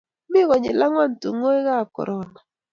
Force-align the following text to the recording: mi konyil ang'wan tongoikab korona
mi 0.31 0.41
konyil 0.47 0.81
ang'wan 0.85 1.11
tongoikab 1.21 1.87
korona 1.95 2.39